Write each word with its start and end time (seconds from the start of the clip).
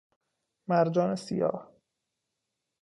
مرجان 0.67 1.15
سیاه 1.15 1.73